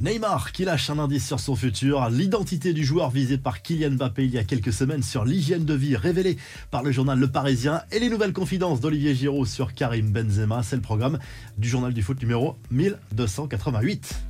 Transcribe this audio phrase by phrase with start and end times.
[0.00, 4.24] Neymar qui lâche un indice sur son futur, l'identité du joueur visé par Kylian Mbappé
[4.24, 6.38] il y a quelques semaines sur l'hygiène de vie révélée
[6.70, 10.76] par le journal Le Parisien et les nouvelles confidences d'Olivier Giroud sur Karim Benzema, c'est
[10.76, 11.18] le programme
[11.58, 14.29] du journal du foot numéro 1288.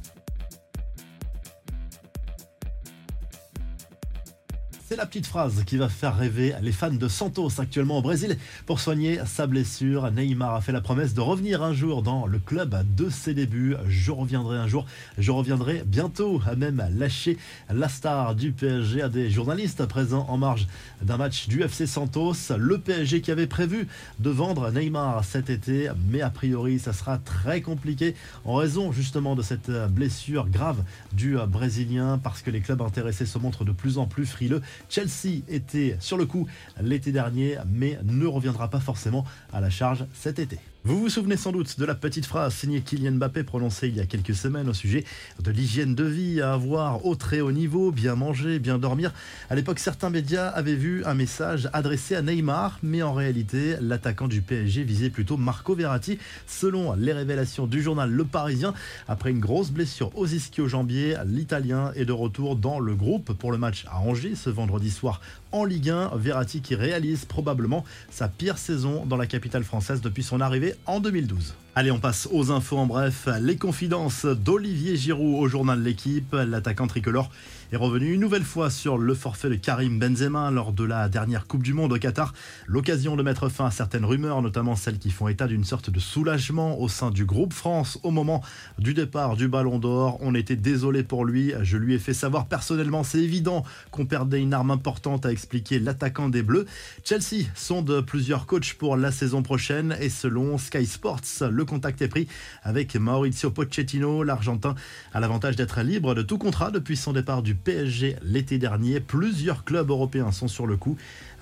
[5.01, 8.37] La petite phrase qui va faire rêver les fans de Santos actuellement au Brésil.
[8.67, 12.39] Pour soigner sa blessure, Neymar a fait la promesse de revenir un jour dans le
[12.39, 13.77] club de ses débuts.
[13.89, 14.85] Je reviendrai un jour,
[15.17, 17.39] je reviendrai bientôt, a même lâché
[17.73, 20.67] la star du PSG à des journalistes présents en marge
[21.01, 22.35] d'un match du FC Santos.
[22.59, 23.89] Le PSG qui avait prévu
[24.19, 29.35] de vendre Neymar cet été, mais a priori ça sera très compliqué en raison justement
[29.35, 33.97] de cette blessure grave du Brésilien parce que les clubs intéressés se montrent de plus
[33.97, 34.61] en plus frileux.
[34.91, 36.47] Chelsea était sur le coup
[36.83, 40.59] l'été dernier, mais ne reviendra pas forcément à la charge cet été.
[40.83, 44.01] Vous vous souvenez sans doute de la petite phrase signée Kylian Mbappé prononcée il y
[44.01, 45.05] a quelques semaines au sujet
[45.39, 49.13] de l'hygiène de vie à avoir au très haut niveau, bien manger, bien dormir.
[49.51, 54.27] À l'époque, certains médias avaient vu un message adressé à Neymar, mais en réalité, l'attaquant
[54.27, 56.19] du PSG visait plutôt Marco Verratti.
[56.47, 58.73] Selon les révélations du journal Le Parisien,
[59.07, 63.59] après une grosse blessure aux ischio-jambiers, l'Italien est de retour dans le groupe pour le
[63.59, 65.21] match à Angers ce vendredi soir
[65.53, 66.13] en Ligue 1.
[66.15, 71.01] Verratti qui réalise probablement sa pire saison dans la capitale française depuis son arrivée en
[71.01, 71.55] 2012.
[71.77, 73.29] Allez, on passe aux infos en bref.
[73.41, 76.35] Les confidences d'Olivier Giroud au journal L'équipe.
[76.35, 77.31] L'attaquant tricolore
[77.73, 81.47] est revenu une nouvelle fois sur le forfait de Karim Benzema lors de la dernière
[81.47, 82.35] Coupe du Monde au Qatar.
[82.67, 86.01] L'occasion de mettre fin à certaines rumeurs, notamment celles qui font état d'une sorte de
[86.01, 88.43] soulagement au sein du groupe France au moment
[88.79, 90.19] du départ du Ballon d'Or.
[90.21, 91.53] On était désolé pour lui.
[91.63, 95.79] Je lui ai fait savoir personnellement, c'est évident qu'on perdait une arme importante, à expliquer
[95.79, 96.67] l'attaquant des Bleus.
[97.05, 101.21] Chelsea sonde plusieurs coachs pour la saison prochaine et selon Sky Sports,
[101.65, 102.29] contact est pris
[102.63, 104.23] avec Maurizio Pochettino.
[104.23, 104.75] L'Argentin
[105.13, 109.01] a l'avantage d'être libre de tout contrat depuis son départ du PSG l'été dernier.
[109.01, 110.97] Plusieurs clubs européens sont sur le coup.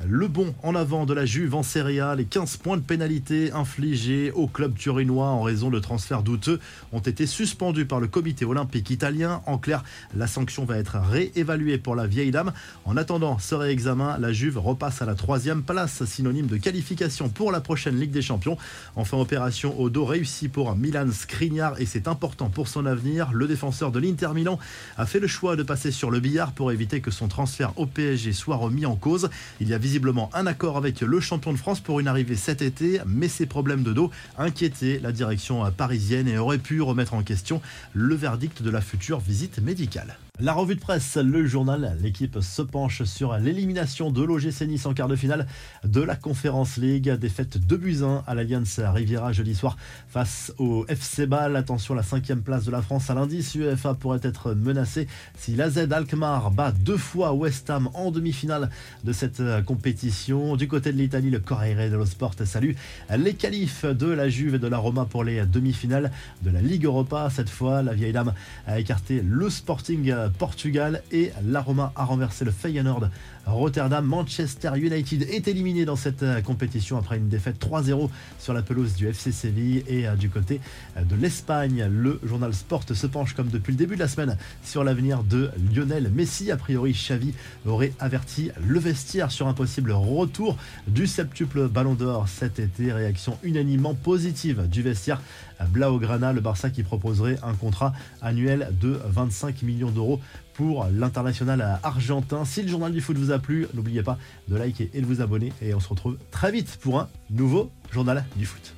[0.06, 3.50] Le bon en avant de la Juve en Serie A, les 15 points de pénalité
[3.52, 6.60] infligés au club turinois en raison de transferts douteux
[6.92, 9.42] ont été suspendus par le comité olympique italien.
[9.46, 9.82] En clair,
[10.14, 12.52] la sanction va être réévaluée pour la vieille dame.
[12.84, 17.50] En attendant ce réexamen, la Juve repasse à la troisième place, synonyme de qualification pour
[17.50, 18.56] la prochaine Ligue des Champions.
[18.94, 23.30] Enfin, opération au dos réussie pour Milan Skriniar et c'est important pour son avenir.
[23.32, 24.58] Le défenseur de l'Inter Milan
[24.96, 27.86] a fait le choix de passer sur le billard pour éviter que son transfert au
[27.86, 29.30] PSG soit remis en cause.
[29.60, 32.62] Il y a visiblement un accord avec le champion de France pour une arrivée cet
[32.62, 37.22] été, mais ses problèmes de dos inquiétaient la direction parisienne et auraient pu remettre en
[37.22, 37.60] question
[37.92, 40.16] le verdict de la future visite médicale.
[40.40, 44.94] La revue de presse, le journal, l'équipe se penche sur l'élimination de l'OGC Nice en
[44.94, 45.48] quart de finale
[45.82, 47.10] de la Conférence League.
[47.10, 49.76] Défaite de buts à l'Alliance Riviera jeudi soir
[50.06, 51.56] face au FC Bâle.
[51.56, 55.90] Attention, la cinquième place de la France à l'indice UEFA pourrait être menacée si l'AZ
[55.90, 58.70] Alkmaar bat deux fois West Ham en demi-finale
[59.02, 60.54] de cette compétition.
[60.54, 62.74] Du côté de l'Italie, le Corriere dello Sport salue
[63.16, 66.12] les qualifs de la Juve et de la Roma pour les demi-finales
[66.42, 67.28] de la Ligue Europa.
[67.28, 68.34] Cette fois, la vieille dame
[68.68, 73.08] a écarté le Sporting Portugal et la Roma a renversé le Feyenoord
[73.46, 74.04] Rotterdam.
[74.04, 78.94] Manchester United est éliminé dans cette euh, compétition après une défaite 3-0 sur la pelouse
[78.94, 80.60] du FC Séville et euh, du côté
[80.96, 81.88] euh, de l'Espagne.
[81.90, 85.50] Le journal Sport se penche comme depuis le début de la semaine sur l'avenir de
[85.74, 86.50] Lionel Messi.
[86.50, 87.34] A priori, Xavi
[87.66, 90.56] aurait averti le vestiaire sur un possible retour
[90.86, 92.92] du septuple Ballon d'Or cet été.
[92.92, 95.20] Réaction unanimement positive du vestiaire
[95.66, 100.17] Blaugrana, le Barça qui proposerait un contrat annuel de 25 millions d'euros
[100.54, 102.44] pour l'international argentin.
[102.44, 104.18] Si le journal du foot vous a plu, n'oubliez pas
[104.48, 105.52] de liker et de vous abonner.
[105.62, 108.74] Et on se retrouve très vite pour un nouveau journal du foot.